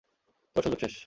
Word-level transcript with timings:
তোর 0.55 0.63
সুযোগ 0.65 0.79
শেষ। 0.79 0.95